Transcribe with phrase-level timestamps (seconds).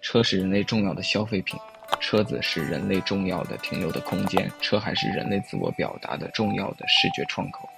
[0.00, 1.58] 车是人类重要的消费品，
[2.00, 7.68] 车子是人类重要的停留的空间，车还是人类自我表达的重要的视觉窗口。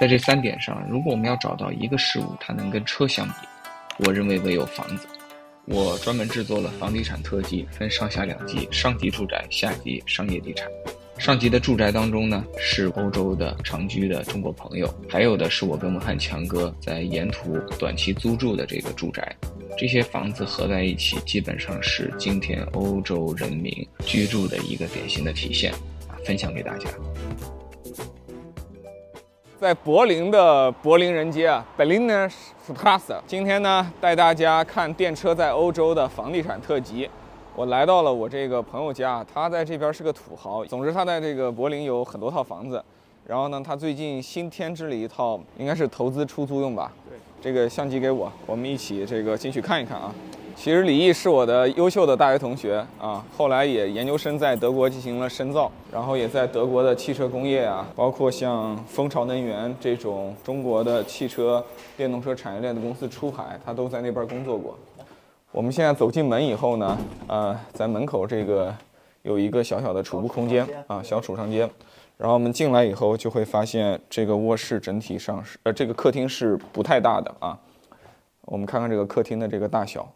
[0.00, 3.34] 在这三点上，如果我们要找到一个事物，它能跟车相比，
[4.04, 5.06] 我认为唯有房子。
[5.66, 10.68] 我专门制作了房地产特辑，分上下两集，上集住宅，下集商业地产。
[11.18, 19.34] 上集的住宅当中呢，是欧洲的长居的中国朋友，还有的是我跟文汉强哥在沿途短期租住的这个住宅。
[19.78, 23.72] 这些房子合在一起，基本上是今天欧洲人民
[24.04, 25.72] 居住的一个典型的体现，
[26.24, 26.88] 分享给大家。
[29.58, 32.30] 在柏林的柏林人街啊，Berliner
[32.68, 33.18] Straße。
[33.26, 37.08] 今天呢，带大家看电车在欧洲的房地产特辑。
[37.56, 40.64] 我来到了我这个朋友家，他在这边是个土豪。
[40.64, 42.82] 总之，他在这个柏林有很多套房子。
[43.24, 46.92] 然后呢，他最近新添置了一套，应该是投资出租用吧？
[47.08, 47.16] 对。
[47.40, 50.12] 这个相机给我，我们一起这个进去看一看啊。
[50.56, 61.64] 其实李毅是我的优秀的大学同学啊，后来也研究生在德国进行了深造，然后也在德国的汽车工业啊，包括像蜂巢能源这种中国的汽车
[61.96, 64.76] 电动车产业链的公司出海，他都在那边工作过。
[65.54, 66.98] 我们现在走进门以后呢，
[67.28, 68.74] 呃，在门口这个
[69.22, 71.70] 有一个小小的储物空间啊，小储藏间。
[72.16, 77.56] 然后我们进来以后就会发现这个卧室整体上是，呃，这个客厅是不太大的啊。
[78.46, 80.12] 我们看看这个客厅的这个大小。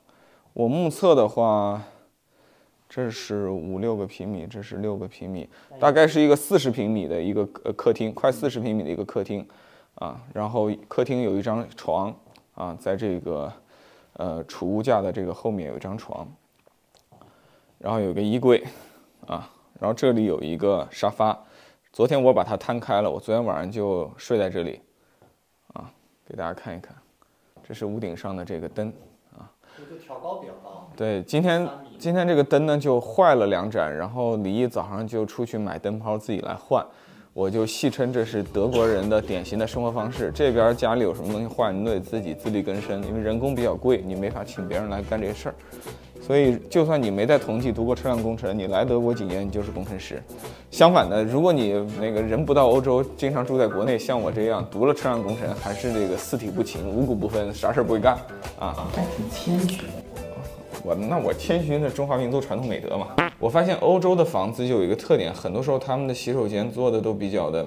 [0.54, 1.80] 我目测的话，
[2.88, 9.46] 这是五六个平米，这是六个平米，大概是一个四十平米的一个呃客厅，快四十平米的一个客厅，
[9.94, 12.12] 啊，然后客厅有一张床，
[12.56, 13.52] 啊，在这个
[14.18, 16.28] 呃储物架的这个后面有一张床，
[17.78, 18.62] 然后有个衣柜，
[19.26, 21.36] 啊，然后这里有一个沙发，
[21.92, 24.80] 昨天我把它摊开了，我昨天晚上就睡在这里，
[25.72, 25.90] 啊，
[26.26, 26.94] 给大家看一看，
[27.66, 28.92] 这是屋顶上的这个灯。
[29.88, 30.90] 就调高比较高。
[30.96, 31.68] 对，今天
[32.00, 36.84] 今天这个灯呢就坏了两盏，然后李毅早上就出去买灯泡自己来换，
[37.32, 40.32] 我就戏称这是德国人的典型的生活方式。
[40.34, 45.54] 这边家里有什么东西坏，你都得自己自力更生，因为人工比较贵，你没法请别人来干这些事儿。
[46.20, 50.22] 所以，就算你没在同济读过车辆工程，你来德国几年，你就是工程师。
[50.70, 58.18] 相反的，如果你那个人不到欧洲，经常住在国内，像我这样读了车辆工程，还是这个四体不勤，五谷不分，啥事儿不会干
[58.58, 58.86] 啊？
[58.92, 59.84] 还挺谦虚。
[60.82, 63.27] 我那我谦虚是中华民族传统美德嘛。
[63.40, 67.64] 我发现欧洲的房子就有一个特点，很多时候他们的洗手间做的都比较的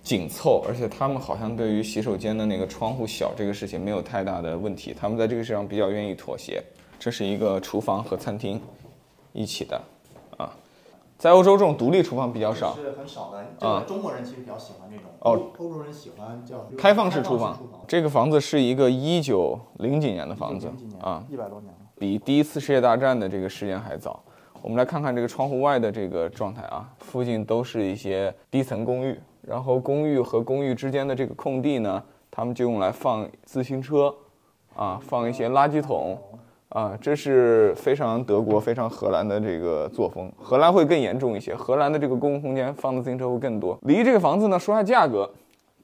[0.00, 6.62] 紧凑，而且他们好像对于洗手间的那个窗户小这个事情没有太大的问题，他们在这个事上比较愿意妥协。
[7.00, 8.60] 这是一个厨房和餐厅
[9.32, 9.80] 一起的，
[10.36, 10.54] 啊，
[11.18, 13.68] 在欧洲这种独立厨房比较少，是很少的。
[13.68, 15.06] 啊，中国人其实比较喜欢这种。
[15.18, 17.58] 哦，欧洲人喜欢叫开放式厨房。
[17.88, 20.68] 这个房子是一个一九零几年的房子，
[21.00, 24.22] 啊，一百多年了，比第一次世界大战的这个时间还早。
[24.62, 34.14] 我们来看看这个窗户外的这个状态啊，附近都是一些低层公寓，然后公寓和公寓之间的这个空地呢，他们就用来放自行车，
[34.74, 36.18] 啊，放一些垃圾桶。
[36.70, 40.30] 啊，这是非常德国、非常荷兰的这个作风。
[40.36, 43.78] 荷兰会更严重一些，荷兰的这个公共空间放的自行车会更多。
[43.84, 45.30] 离这个房子呢，说下价格，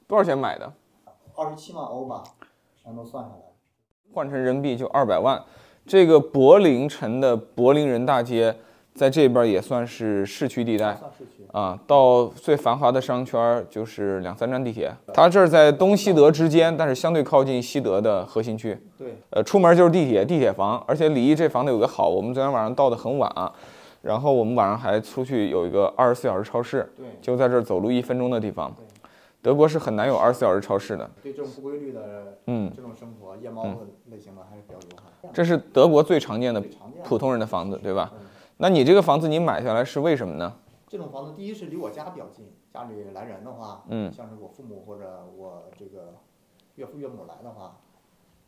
[0.07, 0.71] 多少钱买的？
[1.35, 2.21] 二十七万欧吧，
[2.83, 3.35] 全都算下来，
[4.13, 5.43] 换成人民币就二百万。
[5.85, 8.55] 这个柏林城的柏林人大街。
[8.95, 10.97] 在这边也算是市区地带，
[11.51, 14.89] 啊，到最繁华的商圈就是两三站地铁。
[15.13, 18.77] 它这儿在东西德之间，但是相对靠近西德的核心区。
[18.97, 20.81] 对，呃，出门就是地铁，地铁房。
[20.87, 23.51] 而且李毅这房子有个好，我们昨天晚上到的很晚啊，
[24.01, 28.73] 然后我们晚上还出去有一个二十四小时超市，对，就在这儿走路一分钟的地方。
[29.45, 31.07] 德国是很难有二十四小时超市的。
[31.21, 35.29] 对这种不规律的，嗯，这种生活夜猫子类型的还是比较友好。
[35.31, 36.59] 这是德国最常见的
[37.03, 38.11] 普通人的房子，对吧？
[38.57, 40.51] 那你这个房子你买下来是为什么呢？
[40.87, 46.15] 这种房子，第一是离我家比较近，家里来人的话，嗯，像是我父母或者我这个
[46.77, 47.77] 岳父岳母来的话，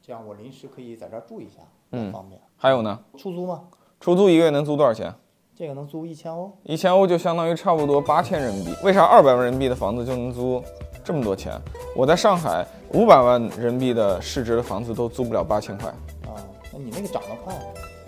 [0.01, 2.41] 这样我临时可以在这儿住一下，嗯，方便。
[2.55, 2.99] 还有呢？
[3.15, 3.65] 出租吗？
[3.99, 5.13] 出租一个月能租多少钱？
[5.55, 6.51] 这个能租一千欧。
[6.61, 8.71] 一千欧就相当于差不多八千人民币。
[8.83, 10.63] 为啥二百万人民币的房子就能租
[11.07, 11.53] 这么多钱？
[11.95, 15.87] 我在上海五百万人民币的市值的房子都租不了八千块。
[16.25, 16.35] 啊，
[16.73, 17.55] 那你那个涨得快。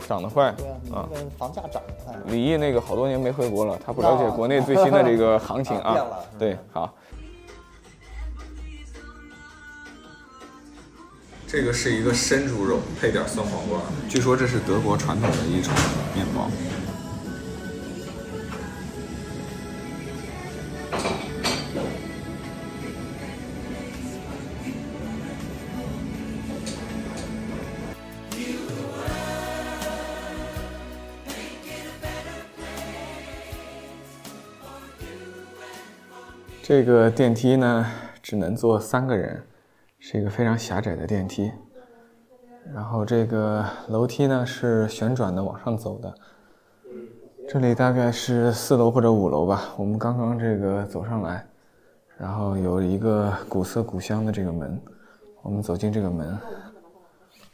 [0.06, 1.08] 涨得快，对啊，啊，
[1.38, 2.14] 房价涨得快。
[2.26, 5.96] 李毅那个好多年没回国了，他不了解国内最新的这个行情啊。
[6.38, 6.94] 对，好。
[11.48, 13.80] 这个是一个生猪肉，配点酸黄瓜，
[14.10, 15.74] 据说这是德国传统的一种
[16.14, 16.50] 面包。
[36.70, 37.84] 这个电梯呢，
[38.22, 39.42] 只能坐三个人，
[39.98, 41.52] 是一个非常狭窄的电梯。
[42.72, 46.14] 然后这个楼梯呢是旋转的往上走的。
[47.48, 49.74] 这里大概是四楼或者五楼吧。
[49.78, 51.44] 我们刚刚这个走上来，
[52.20, 54.80] 然后有一个古色古香的这个门。
[55.42, 56.38] 我们走进这个门，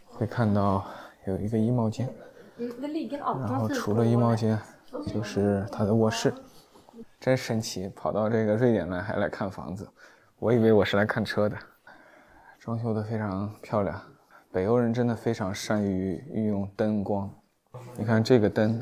[0.10, 0.84] 会看到
[1.26, 2.14] 有一个衣帽间。
[2.58, 4.60] 然后除了衣帽间，
[5.08, 6.34] 就是他的卧室。
[7.26, 9.90] 真神奇，跑到这个瑞典来还来看房子，
[10.38, 11.58] 我以为我是来看车的。
[12.60, 14.00] 装修的非常漂亮，
[14.52, 17.28] 北欧人真的非常善于运用灯光。
[17.98, 18.80] 你看这个灯，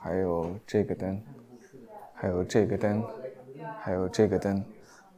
[0.00, 1.22] 还有这个灯，
[2.16, 3.04] 还有这个灯，
[3.80, 4.64] 还有这个灯，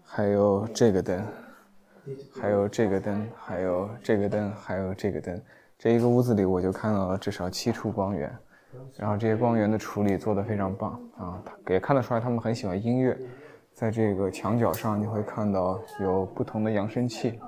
[0.05, 1.26] 还有这个灯，
[2.38, 5.43] 还有这个灯，还有这个灯，还有这个灯。
[5.79, 8.31] 这一个屋子里，我就看到了至少七处光源。
[8.97, 13.17] 然后这些光源的处理做得非常棒啊，也看得出来他们很喜欢音乐。
[13.73, 17.38] 在这个墙角上，你会看到有不同的扬声器。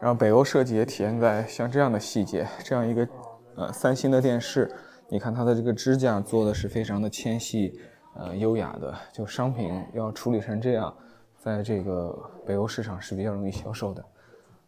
[0.00, 3.08] 然后北欧设计也体现在像这样的细节，这样一个
[3.54, 4.68] 呃三星的电视，
[5.08, 7.78] 你看它的这个支架做的是非常的纤细，
[8.16, 8.92] 呃优雅的。
[9.12, 10.92] 就商品要处理成这样，
[11.38, 14.04] 在这个北欧市场是比较容易销售的。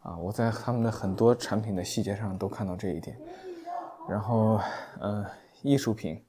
[0.02, 3.18] 啊，我在他们的很多产品的细节上都看到这一点。
[4.08, 4.60] 然后，
[5.00, 5.24] 呃，
[5.62, 6.22] 艺术品，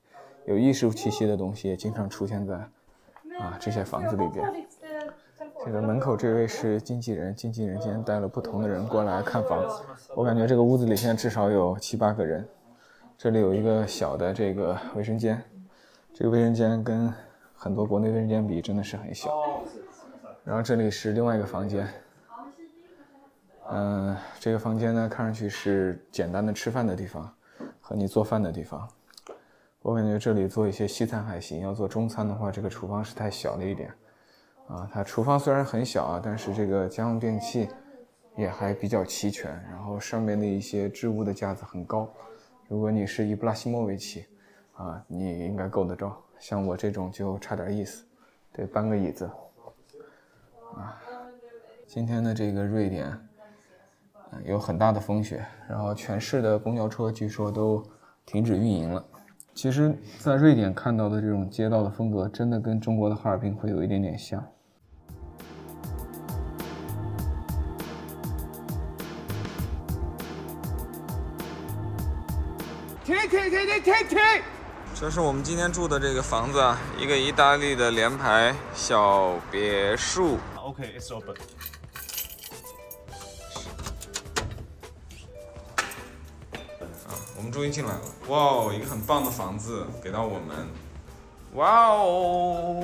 [0.45, 2.55] 有艺术气息的东西也经常出现在
[3.37, 4.65] 啊这些房子里边。
[5.65, 9.65] 这个门口这位是经纪人，经纪人今天带了不同的人过来看房。
[10.15, 12.47] 我感觉这个屋子里现在至少有七八个人。
[13.17, 15.41] 这里有一个小的这个卫生间，
[16.13, 17.11] 这个卫生间跟
[17.55, 19.29] 很多国内卫生间比真的是很小。
[20.43, 21.87] 然后这里是另外一个房间。
[23.71, 27.33] 嗯，这个房间呢，看上去是简单的吃饭的地方。
[27.87, 28.89] 和你做饭的地方，
[29.83, 31.59] 我感觉这里做一些西餐还行。
[31.59, 33.93] 要做中餐的话，这个厨房是太小了一点。
[34.67, 37.69] 啊，它厨房虽然很小啊，但是这个家用电器
[38.35, 39.51] 也还比较齐全。
[39.69, 42.11] 然后上面的一些置物的架子很高。
[42.67, 44.25] 如果你是以布拉西莫维奇，
[44.73, 46.11] 啊，你应该够得着。
[46.39, 48.03] 像我这种就差点意思，
[48.51, 49.29] 得搬个椅子。
[50.75, 50.99] 啊，
[51.85, 53.15] 今天的这个瑞典。
[54.45, 57.83] 有很大的风雪，然后全市的公交车据说都
[58.25, 59.03] 停止运营了。
[59.53, 64.45] 其实，在瑞典看到的这种街道的风格，真的跟中国的哈尔滨会有一点点像。
[73.05, 74.19] 停停停停停停！
[74.95, 80.37] 这是我们今天住的这个房子啊，一个意大利的联排小别墅。
[80.57, 81.35] OK，it's open。
[87.55, 90.67] 终于进来了，哇哦，一个很棒的房子给到我们，
[91.53, 92.83] 哇哦，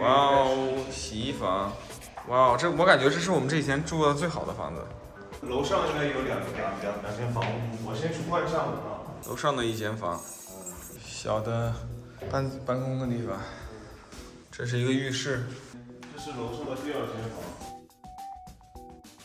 [0.00, 1.72] 哇哦，洗衣房，
[2.26, 4.82] 哇哦，这我感觉这是我们这几天住的最好的房子。
[5.42, 7.44] 楼上应该有两两两两间房，
[7.86, 9.06] 我先去换上啊。
[9.28, 10.20] 楼上的一间房，
[11.00, 11.72] 小的
[12.28, 13.38] 办办公的地方，
[14.50, 15.44] 这是一个浴室，
[16.12, 17.51] 这是楼上的第二间房。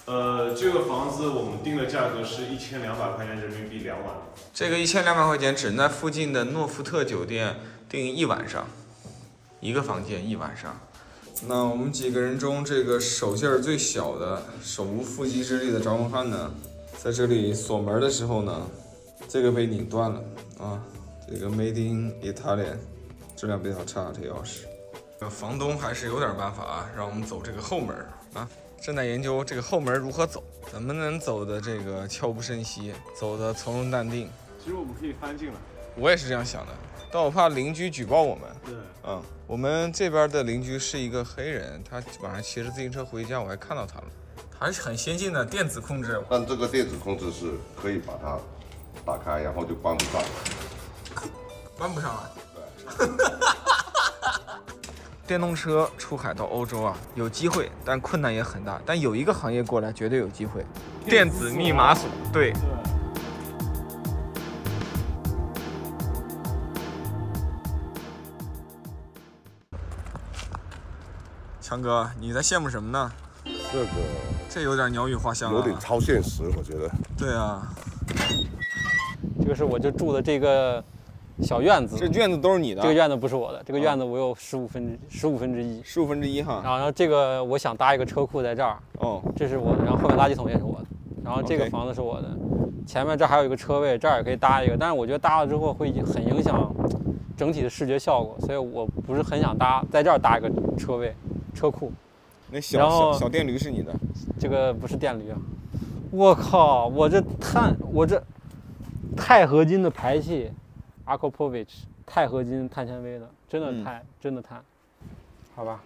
[0.08, 4.16] 呃，这个房子我们定的价格是一千两百块钱人民币两晚。
[4.54, 7.58] 这个一千两百块钱只能在附近的诺福特酒店
[7.90, 8.66] 订一晚上，
[9.60, 10.80] 一个房间一晚上。
[11.46, 16.52] 那我们几个人中，这个手劲儿最小的、手无缚鸡之力的张文翰呢，
[16.98, 18.66] 在这里锁门的时候呢，
[19.28, 20.24] 这个被拧断了
[20.58, 20.82] 啊。
[21.30, 22.68] 这个 Made in Italy，
[23.36, 25.30] 质量比较差，这钥匙。
[25.30, 27.94] 房东还是有点办法啊，让我们走这个后门
[28.34, 28.48] 啊。
[28.82, 34.30] 正在研究这个后门如何走，怎么能走的这个悄无声息，走的从容淡定。
[34.64, 35.56] 其实我们可以翻进来，
[35.96, 36.74] 我也是这样想的，
[37.12, 38.44] 但我怕邻居举报我们。
[38.66, 44.06] 对，嗯，我们这边的邻居是一个黑人，他晚上骑着自行车回家，我还看到他了，
[44.58, 46.24] 还是很先进的电子控制。
[46.30, 48.40] 但这个电子控制是可以把它
[49.06, 50.24] 打开，然后就关不上，
[51.78, 52.32] 关不上了。
[52.56, 53.08] 对。
[55.28, 58.80] 电动车出海到欧洲啊，有机会，但困难也很大。
[58.86, 60.66] 但有一个行业过来，绝对有机会。
[61.06, 62.54] 电子密码锁，对。
[71.60, 73.12] 强哥，你在羡慕什么呢？
[73.44, 73.90] 这个，
[74.50, 76.90] 这有点鸟语花香有点超现实，我觉得。
[77.18, 77.68] 对啊。
[79.42, 80.82] 这个是我就住的这个。
[81.42, 82.82] 小院子，这院子都是你的。
[82.82, 86.62] 这个院子不是我的，这个院子我有十五分之十五分之一，十五分之一哈。
[86.64, 89.84] 然后这个我想搭一个车库在这儿，哦，这是我的。
[89.84, 90.86] 然后后面垃圾桶也是我的。
[91.24, 92.30] 然后这个房子是我的，
[92.86, 94.76] 前面这还有一个车位，这儿也可以搭一个。
[94.80, 96.74] 但是我觉得搭了之后会很影响
[97.36, 101.14] 整体的视觉效果，所以我不是很想搭在这儿搭一个车位。
[101.54, 101.92] 车库。
[102.52, 103.92] 那小小小电驴是你的？
[104.40, 105.38] 这个不是电驴啊！
[106.12, 108.24] 我靠，我这碳，我这
[109.16, 110.52] 钛合金的排气
[111.08, 114.62] a k o p o v i c h 钛合金碳纤维的，真的钛，真的碳。
[115.56, 115.82] 好吧，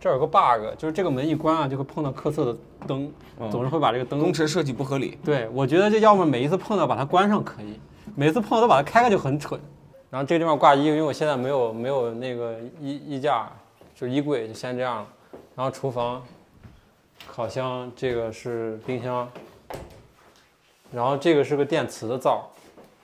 [0.00, 3.12] 这有个 bug，就是这个门一关啊，就会碰到客色的灯，
[3.50, 4.20] 总是会把这个灯。
[4.20, 5.18] 工程设计不合理。
[5.24, 7.80] 对，我觉得这要么每一次碰到把它关上可以，
[8.14, 9.60] 每次碰到都把它开开就很蠢。
[10.08, 13.50] 然后这个地方挂衣，因为我现在没有没有那个衣衣架，
[13.94, 15.08] 就是衣柜，就先这样了。
[15.56, 16.22] 然后厨房、
[17.26, 19.28] 烤箱，这个是冰箱，
[20.92, 22.48] 然后这个是个电磁的灶，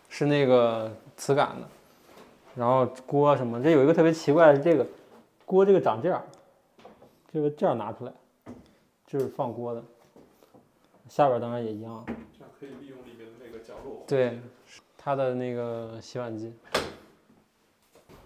[0.08, 1.68] 是那个磁感的。
[2.54, 4.86] 然后锅什么，这有一个特别奇怪的是这个
[5.44, 6.24] 锅，这个长这样，
[7.30, 8.12] 这个这样拿出来，
[9.06, 9.82] 这是放锅的。
[11.10, 12.02] 下边当然也一样。
[12.06, 14.02] 这样可以利用里面的那个角落。
[14.06, 14.40] 对，
[14.96, 16.54] 它的那个洗碗机。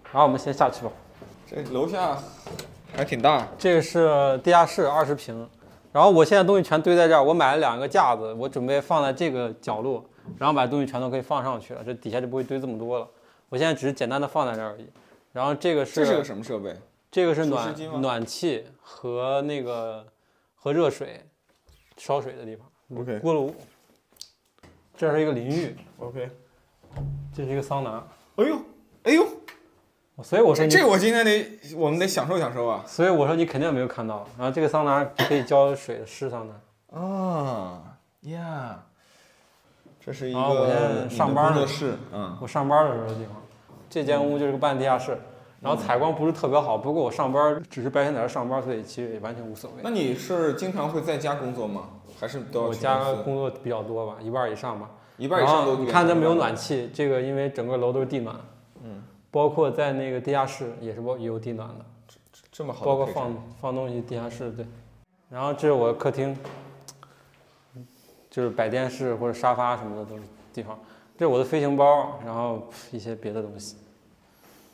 [0.05, 0.91] 然后我们先下去吧。
[1.45, 2.17] 这楼下。
[2.95, 5.49] 还挺大，这个是地下室，二十平。
[5.91, 10.05] 然后我现在东西全堆在这儿，我买了两个架子，我准备放在这个角落，
[10.37, 13.07] 然后把东西全都可以放上去了，这底下就不会堆这么多了。
[13.49, 14.87] 我现在只是简单的放在这儿而已。
[15.31, 16.75] 然后这个是这是个什么设备？
[17.11, 20.05] 这个是暖暖气和那个
[20.55, 21.25] 和热水
[21.97, 22.67] 烧水的地方。
[22.97, 23.19] OK。
[23.19, 23.53] 锅炉。
[24.95, 25.75] 这是一个淋浴。
[25.99, 26.29] OK。
[27.35, 28.03] 这是一个桑拿。
[28.35, 28.57] 哎呦，
[29.03, 29.27] 哎呦。
[30.21, 32.83] 所以我说这我今天得我们得享受享受啊！
[32.87, 34.27] 所以我说你肯定没有看到。
[34.37, 36.99] 然后这个桑拿可以浇水的湿桑拿。
[36.99, 38.85] 啊呀，
[40.05, 43.35] 这是一个我在上班的室，嗯，我上班的时候的地方。
[43.89, 45.17] 这间屋就是个半地下室，
[45.61, 46.77] 然后采光不是特别好。
[46.77, 49.77] 不过我上班只是白天在这上班，所以其实也完全无所谓。
[49.81, 51.83] 那你是经常会在家工作吗？
[52.19, 54.89] 还是都要我家工作比较多吧，一半以上吧。
[55.17, 55.75] 一半以上都。
[55.77, 58.35] 你看这没有暖气，这个因为整个楼都是地暖。
[58.83, 64.63] 嗯包括在那个地下室也是包有地暖的，这这么好，包括放放东西地下室对，
[65.27, 66.37] 然后这是我客厅，
[68.33, 70.75] 就是摆电视或者沙发什么的都是地方，
[71.15, 73.75] 这是我的飞行包，然后一些别的东西。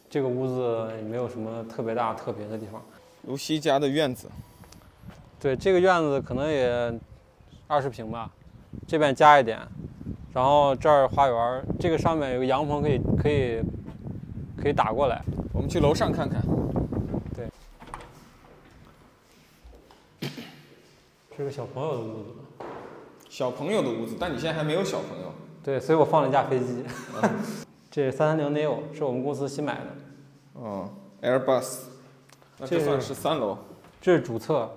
[0.10, 2.82] 这个屋子也没有什么特别大特别的地方。
[3.28, 4.30] 卢西家的院子，
[5.38, 6.98] 对这个院子可能也
[7.68, 8.32] 二十平吧，
[8.88, 9.60] 这边加一点，
[10.34, 13.62] 然后这儿花园，这个上面有个阳棚可以可以。
[14.62, 15.24] 可以打过来，
[15.54, 16.44] 我们去楼上看看。
[17.34, 17.48] 对，
[21.38, 22.26] 是个小朋友的屋子。
[23.30, 25.32] 小朋友的屋子，但你现在还没有小朋友。
[25.64, 26.84] 对，所以我放了一架飞机。
[27.92, 29.86] 这三三零 neo 是我们公司新买的。
[30.54, 30.90] 哦
[31.22, 31.82] ，Airbus。
[32.58, 33.58] 那这算是三楼。
[34.02, 34.70] 这是主侧，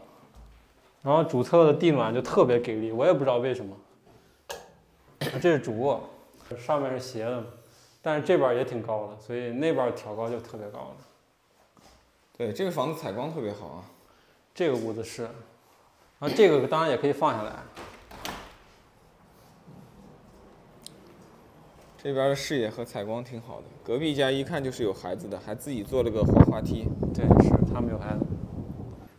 [1.02, 3.75] 然后主侧的地暖就特别给力，我也不知道为什么。
[5.40, 6.09] 这是主卧，
[6.59, 7.42] 上面是斜的。
[8.02, 10.97] 但是这边也挺高的，所以那边挑高就特别高了。
[12.37, 13.85] 对，这个房子采光特别好啊。
[14.54, 15.23] 这个屋子是，
[16.18, 17.52] 然后这个当然也可以放下来。
[22.02, 26.88] 这边的视野和采光挺好的，隔壁家一看就是有孩子的，还自己做了个滑滑梯。
[27.14, 28.26] 对，是他们有孩子。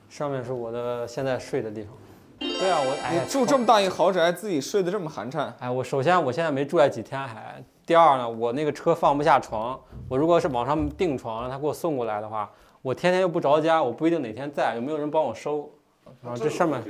[0.09, 1.93] 上面是我的现在睡的地方。
[2.39, 5.49] 对啊，我哎，住这么大一豪宅，自己睡得这么寒碜。
[5.59, 7.63] 哎，我首先我现在没住在几天还。
[7.85, 15.71] 第二呢，我那个车放不下床，我如果是往上订床，让他给我送过来的话，我天天又不着家，我不一定哪天在，有没有人帮我收？
[16.21, 16.83] 然后这上面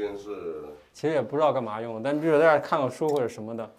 [0.92, 3.72] 其实也不知道干嘛用，但就是在这看个书或者什么的，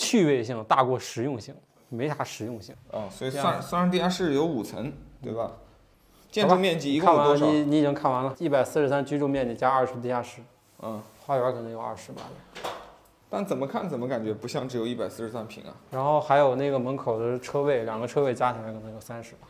[0.00, 1.54] 趣味性大过实用性，
[1.90, 2.74] 没啥实用性。
[2.90, 4.90] 哦，所以三三上地下室有五层，
[5.22, 5.52] 对吧？
[6.30, 7.44] 建筑面积一共多少？
[7.44, 10.40] 你你已经看完了，一百四十三居住面积加二十地下室，
[10.80, 12.22] 嗯，花园可能有二十吧。
[13.28, 15.76] 但怎么看怎么感觉不像只有一百四十三平啊？
[15.90, 19.46] 然后还有那个门口的车位，两个车位加起来可能有三十吧。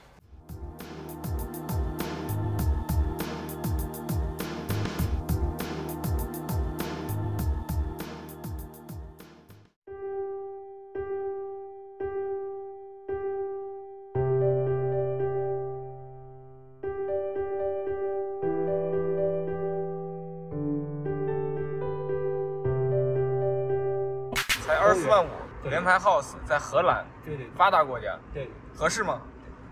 [25.65, 29.21] 联排 house 在荷兰，对对，发达国家，对，合适吗？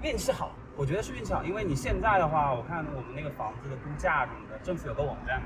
[0.03, 5.41] 运气好，我觉得是运气好，因为你现在的话，我看我们那个房子的估价什么的，政府有个网站，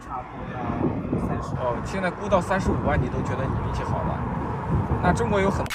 [0.00, 1.56] 差不多要三十。
[1.56, 5.00] 哦，现在估到三十五万，你都觉得你运气好了？
[5.02, 5.66] 那中国有很，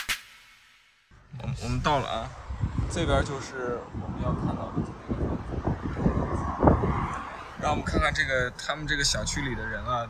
[1.40, 2.30] 我我们到了啊，
[2.90, 5.36] 这边就是我们要看到的这个房
[6.36, 6.42] 子，
[7.62, 10.08] 让我们看看这个他们这个小区里的人啊。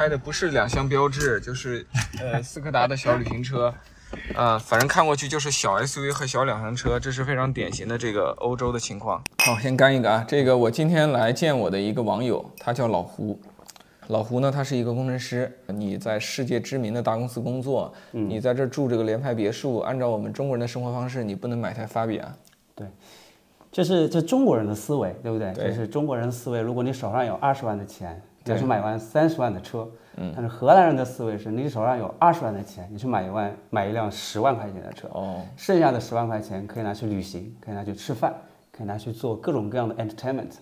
[0.00, 1.86] 开的不是两厢标致，就是
[2.18, 3.74] 呃斯柯达的小旅行车，
[4.34, 9.22] 啊，反正看过去就是小 SUV 和小两厢车，这是非常典型的这个欧洲的情况。
[9.44, 13.38] 好，先干一个啊，这个我今天来见我的一个网友，他叫老胡。
[14.06, 22.34] 老胡呢，他是一个工程师，你在世界知名的大公司工作，你在这住这个联排别墅，按照我们中国人的生活方式，你不能买台法比啊。
[22.74, 22.86] 对，
[23.70, 25.52] 这是这中国人的思维，对不对？
[25.52, 26.58] 对这是中国人的思维。
[26.58, 29.88] 如果你手上有二十万的钱，你要去买完三十万的车。
[30.16, 30.32] 嗯。
[30.34, 35.08] 但是荷兰人的思维是，你手上有二十万的钱，你去买一万买一辆十万块钱的车。
[35.12, 35.42] 哦。
[35.56, 38.34] 剩下的十万块钱可以拿去旅行，可以拿去吃饭，
[38.70, 40.52] 可以拿去做各种各样的 entertainment，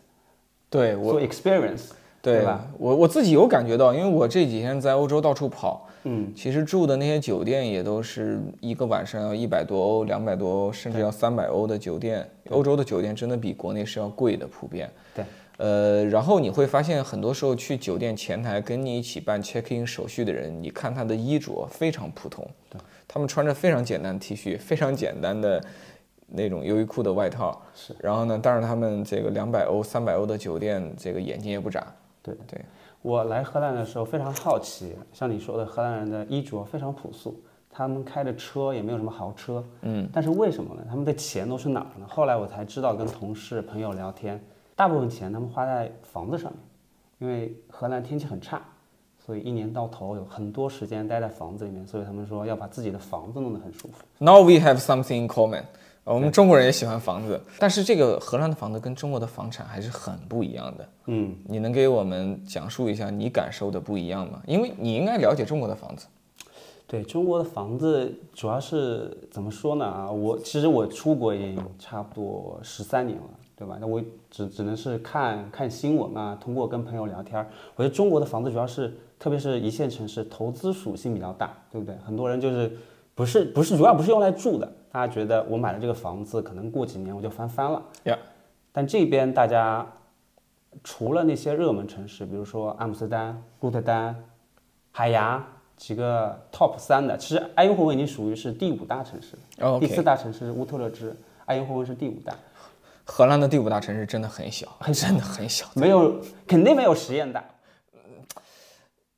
[0.70, 1.90] 对我做 experience。
[2.20, 2.66] 对对吧？
[2.78, 12.28] 我我自己有感觉到，因为我这几天在欧洲到处跑，嗯，其实住的那些酒店也都是一个晚上要一百多欧、两百多欧，甚至要三百欧的酒店。
[12.50, 14.90] 欧洲的酒店真的比国内是要贵的，普遍。
[15.14, 15.24] 对。
[15.58, 25.62] 呃，然后你会发现，很多时候去酒店前台跟你一起办 check in 手续的人，你看他的衣着非常普通，对，他们穿着非常简单的 T 恤，非常简单的
[26.28, 27.94] 那种优衣库的外套，是。
[27.98, 31.86] 然后呢，但是他们这个两百欧、三百欧的酒店，这个眼睛也不眨。
[32.22, 32.60] 对对。
[33.02, 40.82] 我来荷兰的时候非常好奇，像你说的，荷兰人的衣着非常朴素，他们开的车也没有什么豪车，嗯，但是为什么呢？
[40.88, 42.06] 他们的钱都是哪儿呢？
[42.08, 44.40] 后来我才知道，跟同事朋友聊天，
[44.78, 46.60] 大部分钱他们花在房子上面，
[47.18, 48.62] 因为荷兰天气很差，
[49.18, 54.04] 所以一年到头有很多时间待在房子里面，所以他们说要把自己的房子弄得很舒服。
[54.18, 55.64] Now we have something in common。
[56.04, 60.88] 我们中国人也喜欢房子，但是这个荷兰的房子跟中国的房产还是很不一样的。
[61.06, 64.40] 嗯，你能给我们讲述一下你感受的不一样吗？
[64.46, 66.06] 因为你应该了解中国的房子。
[66.86, 69.84] 对中国的房子，主要是怎么说呢？
[69.84, 73.24] 啊，我其实我出国也差不多十三年了，
[73.58, 73.76] 对吧？
[73.80, 74.00] 那我
[74.30, 77.46] 只只能是看看新闻啊，通过跟朋友聊天儿。
[77.74, 81.96] 我觉得中国的房子主要是，特别是一线城市，投资属性比较大，对不对？
[82.06, 82.70] 很多人就是
[83.16, 87.82] 不是不是主要不是用来住的，大家觉得我买了这个房子，可能过几年我就翻番了。
[88.04, 88.16] 呀，
[88.70, 89.84] 但这边大家
[90.84, 94.14] 除了那些热门城市，比如说阿姆斯特丹、鹿特丹、
[94.92, 95.44] 海牙
[95.76, 99.36] 几个 top 三的，其实埃因霍温已经属于是第五大城市
[99.80, 101.16] 第四大城市是乌特勒支，
[101.46, 102.32] 埃因霍温是第五大，
[103.10, 105.66] 荷兰的第五大城市真的很小， 真的很小。
[105.74, 107.42] 没有肯定没有实验大。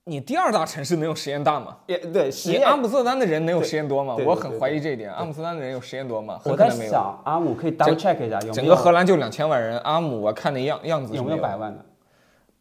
[0.04, 1.76] 你第二大城市能有实验大吗？
[1.86, 4.16] 也对，实验你阿姆斯特丹的人能有实验多吗？
[4.24, 5.12] 我很怀疑这一点。
[5.12, 6.40] 阿姆斯特丹的人有实验多吗？
[6.44, 6.70] 我在。
[6.70, 11.84] 想阿姆可以 double check 一下有没整个荷兰就两千万人，阿姆我看那样样子有没有有百万的？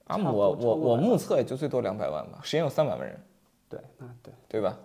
[0.07, 3.19] 阿姆我我我目测也就最多两百万吧，实验有三百万人，
[3.69, 4.33] 对，那对。
[4.47, 4.75] 对吧？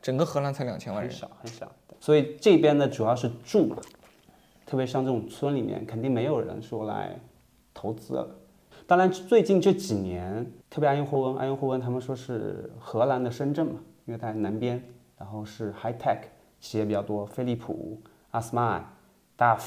[0.00, 1.28] 整个荷兰才两千万人很人。
[1.28, 3.74] 少很少，所以这边呢主要是住，
[4.66, 7.16] 特别像这种村里面，肯定没有人说来
[7.72, 8.28] 投资了。
[8.86, 14.82] 当然，最近这几年，特别爱因霍温，埃因霍温他们说是荷兰的深圳嘛，因为它在南边，
[15.16, 16.18] 然后是 high tech
[16.60, 18.00] 企业比较多，飞利浦、
[18.32, 18.84] 阿斯麦、
[19.38, 19.60] DAF、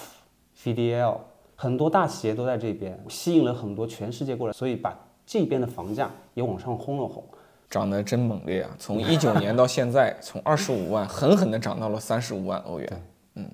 [0.64, 1.18] VDL，
[1.56, 7.24] 很多大企业都在这边，吸引了很多全世界过来，所以把这边的房价也往上轰了轰。
[7.70, 8.72] 涨得真猛烈啊！
[8.80, 13.04] 从一九年到现在，从二十五万狠狠地涨到了三十五万欧元。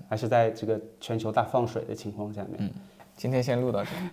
[0.10, 2.74] 还是在这个全球大放水的情况下面，
[3.18, 3.98] 今天先录到这里。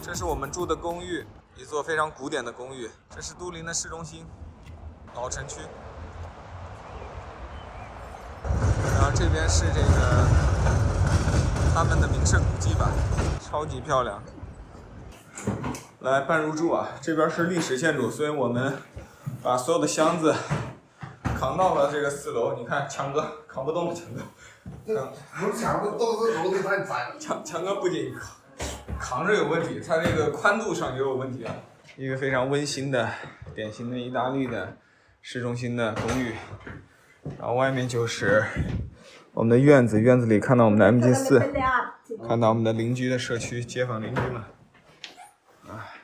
[0.00, 2.88] 这是我们住的公寓，一座非常古典的公寓。
[3.14, 4.24] 这是都灵的市中心，
[5.14, 5.60] 老城区。
[8.94, 10.26] 然后这边是这个
[11.74, 12.90] 他们的名胜古迹吧，
[13.40, 14.22] 超级漂亮。
[16.00, 16.90] 来办入住啊！
[17.00, 18.72] 这边是历史建筑，所以我们
[19.42, 20.32] 把所有的箱子
[21.22, 22.56] 扛到了这个四楼。
[22.56, 24.20] 你看，强哥扛不动了，强哥。
[24.86, 27.12] 强我想不都是楼梯太窄。
[27.18, 28.36] 强强哥不仅扛
[29.00, 31.52] 扛着有问题，他这个宽度上也有问题啊。
[31.96, 33.08] 一个非常温馨的、
[33.54, 34.76] 典型的意大利的
[35.20, 36.32] 市中心的公寓，
[37.40, 38.44] 然后外面就是
[39.32, 41.40] 我们的院子，院子里看到我们的 MG 四，
[42.28, 44.40] 看到我们的邻居的社区、街坊邻居们。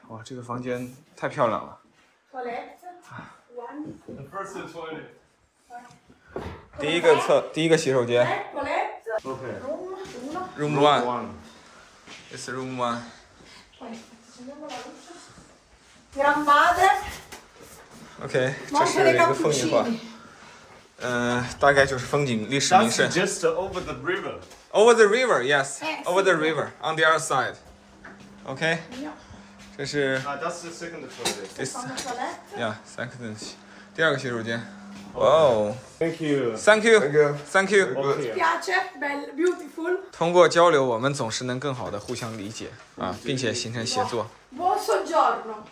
[0.05, 1.79] 哎，哇，这个房间太漂亮了。
[6.79, 8.27] 第一个厕，第一个洗手间
[9.23, 11.29] Okay.，Room One。
[12.31, 12.99] This is room one。
[16.17, 16.90] Gran madre,
[18.25, 19.87] OK，这是一个风景画
[21.01, 23.09] 嗯、大概就是风景历史名胜。
[23.11, 24.40] just over the river.
[24.73, 25.81] Over the river, yes.
[26.05, 27.57] Over the river, on the other side.
[28.45, 29.12] OK，Ja.
[29.77, 31.49] 这是 Uh, that's the second toilet.
[31.57, 32.39] this Fanno toilette.
[32.57, 33.37] yeah second
[33.95, 34.61] 第二个洗手间。
[35.15, 37.37] 哇哦 Thank you.，Thank you, Thank you.
[37.51, 37.87] Thank you。
[39.37, 39.99] Beautiful.
[40.13, 44.29] 通过交流，我们总是能更好的互相理解啊，并且形成协作。
[44.57, 45.65] Buon soggiorno.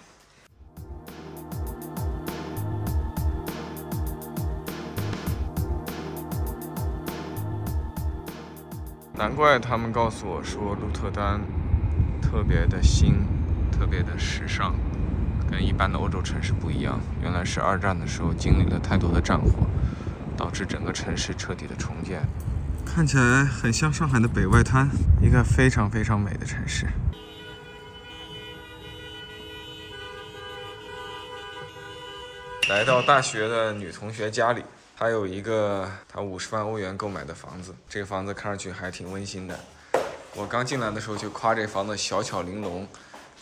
[9.15, 11.41] 难怪他们告诉我说鹿特丹
[12.21, 13.25] 特别的新，
[13.83, 14.77] 特别的时尚，
[15.51, 17.01] 跟一般的欧洲城市不一样。
[17.21, 19.67] 原来是二战的时候经历了太多的战火，
[20.37, 22.23] 导致整个城市彻底的重建。
[22.87, 24.89] 看起来很像上海的北外滩，
[25.21, 26.87] 一个非常非常美的城市。
[32.69, 34.63] 来到大学的女同学家里，
[34.97, 39.59] 她有一个她五十万欧元购买的房子，这个房子看上去还挺温馨的。
[40.37, 42.87] 我刚进来的时候就夸这房子小巧玲珑，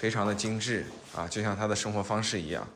[0.01, 2.67] 非常的精致啊，就像他的生活方式一样。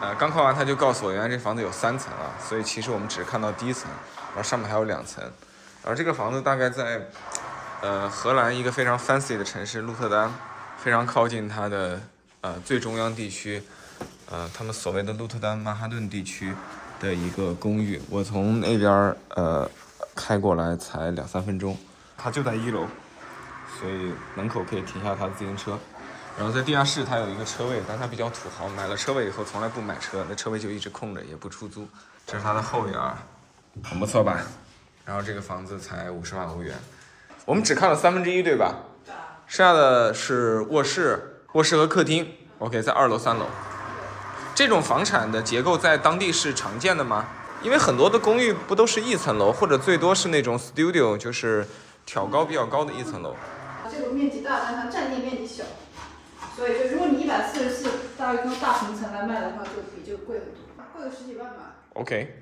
[0.00, 3.90] 呃，刚夸完他就告诉我，原来这房子有三层啊，所以其实我们只看到第一层，
[4.28, 5.24] 然后上面还有两层。
[5.82, 7.08] 而这个房子大概在
[7.82, 10.32] 呃荷兰一个非常 fancy 的城市鹿特丹，
[10.78, 12.00] 非常靠近它的
[12.40, 13.60] 呃最中央地区。
[14.30, 16.54] 呃，他们所谓的鹿特丹曼哈顿地区
[17.00, 19.68] 的一个公寓，我从那边呃
[20.14, 21.76] 开过来才两三分钟，
[22.16, 22.86] 它就在一楼，
[23.76, 25.76] 所以门口可以停下他的自行车。
[26.38, 31.86] 然后在地下室，它有一个车位，但它比较土豪，买了车位以后从来不买车，那车位就一直空着，也不出租。
[32.26, 32.98] 这是它的后院，
[33.82, 34.40] 很不错吧？
[35.04, 36.76] 然后这个房子才五十万欧元，
[37.44, 38.74] 我们只看了三分之一，对吧？
[39.46, 42.32] 剩下的是卧室、卧室和客厅。
[42.58, 43.46] OK，在二楼、三楼。
[44.54, 47.26] 这种房产的结构在当地是常见的吗？
[47.62, 51.66] 因为很多的公寓不都是一层楼，或者最多是那种 studio，就是
[52.06, 53.34] 挑高比较高的一层楼。
[53.90, 55.64] 这个面积大，但它占地面积小，
[56.60, 61.74] 所以就如果你一百四十四大一栋大平层来卖的话，就比这个贵很多，贵个十几万吧。
[61.94, 62.34] OK，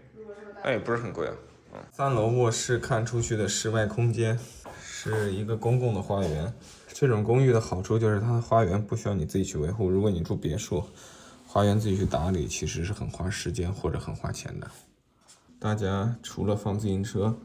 [0.65, 1.35] 那也不是很贵啊。
[1.73, 4.37] 嗯，三楼卧室看出去的室外空间
[4.83, 6.53] 是一个公共的花园。
[6.89, 9.89] 这种公寓的好处就是它的花园不需要你自己去维护。
[9.89, 10.83] 如果你住别墅，
[11.47, 14.69] 花园自己去打理其实是很花时间或者很花钱的。
[15.61, 17.39] 大家除了放自行车，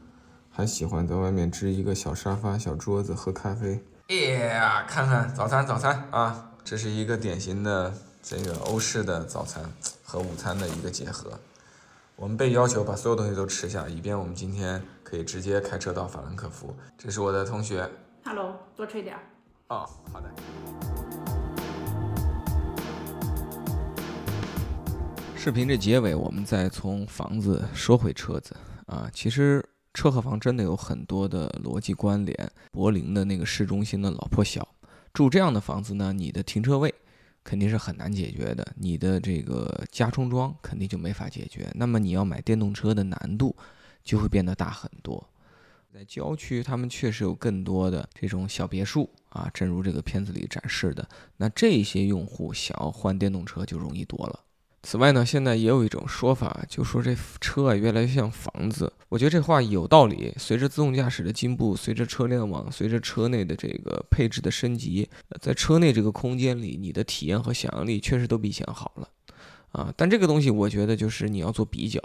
[0.50, 3.80] 还喜欢在外面支一个小沙发、小桌子喝咖啡。
[4.08, 9.70] 耶，看看早餐，早餐啊，这是一个典型的这个欧式的早餐
[10.02, 11.38] 和午餐的一个结合。
[12.16, 16.74] 我们被要求把所有东西都吃下，以便我们今天可以直接开车到法兰克福。
[16.96, 17.86] 这是我的同学。
[18.24, 19.14] Hello，多吃一点。
[19.68, 20.30] 哦，好的。
[25.36, 29.10] 视频这结尾，我们再从房子说回车子啊。
[29.12, 32.50] 其实车和房真的有很多的逻辑关联。
[32.72, 34.66] 柏林的那个市中心的老破小，
[35.14, 36.92] 住这样的房子呢，你的停车位
[37.44, 41.70] 肯定是很难解决的，你的这个加充桩肯定就没法解决。
[41.74, 43.54] 那么你要买电动车的难度
[44.02, 45.24] 就会变得大很多。
[45.92, 51.08] 在郊区，他们确实有更多的这种小别墅啊，正如这个片子里展示的。
[51.36, 54.40] 那这些用户想要换电动车就容易多了。
[54.84, 58.92] 此外呢，现在也有一种说法，就说这车啊越来越像房子。
[59.08, 60.34] 我觉得这话有道理。
[60.36, 65.08] 随着自动驾驶的进步，随着车联网，随着车内的这个配置的升级，
[65.40, 69.08] 在车内这个空间里，你的体验和想象力确实都比以前好了
[69.72, 69.90] 啊。
[69.96, 71.98] 但这个东西，我觉得就是你要做比较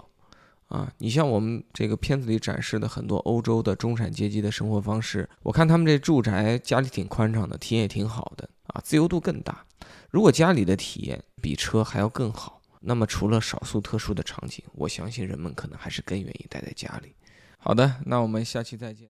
[0.69, 0.89] 啊。
[0.99, 9.65] 你像我们这个片子里展示的很多欧洲的中产阶级的生活方式，我看他们这住宅家里挺宽敞的，体验也挺好的啊，自由度更大。
[10.09, 12.59] 如果家里的体验比车还要更好。
[12.79, 17.13] 那么，除了少数特殊的场景，我相信人们可能还是更愿意待在家里。
[17.57, 19.09] 好的，那我们下期再见。